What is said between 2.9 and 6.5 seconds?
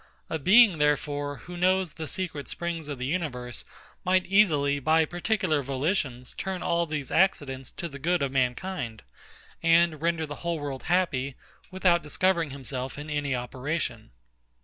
the universe, might easily, by particular volitions,